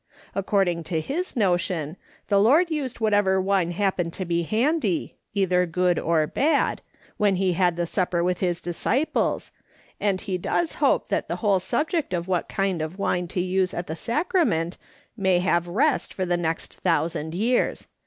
According 0.33 0.83
to 0.85 0.99
his 0.99 1.35
notion, 1.35 1.95
the 2.27 2.39
Lord 2.39 2.71
used 2.71 2.99
whatever 2.99 3.39
wine 3.39 3.69
happened 3.69 4.13
to 4.13 4.25
be 4.25 4.41
handy, 4.41 5.15
either 5.35 5.67
good 5.67 5.99
or 5.99 6.25
bad, 6.25 6.81
when 7.17 7.35
he 7.35 7.53
had 7.53 7.75
the 7.75 7.85
supper 7.85 8.23
with 8.23 8.39
his 8.39 8.61
disciples, 8.61 9.51
and 9.99 10.19
he 10.21 10.39
does 10.39 10.73
hope 10.81 11.09
that 11.09 11.27
the 11.27 11.35
whole 11.45 11.59
subject 11.59 12.15
of 12.15 12.27
what 12.27 12.49
kind 12.49 12.81
of 12.81 12.97
wine 12.97 13.27
to 13.27 13.41
use 13.41 13.75
at 13.75 13.85
the 13.85 13.95
sacrament 13.95 14.79
may 15.15 15.37
have 15.37 15.67
rest 15.67 16.15
for 16.15 16.25
the 16.25 16.35
next 16.35 16.73
thousand 16.77 17.35
years. 17.35 17.87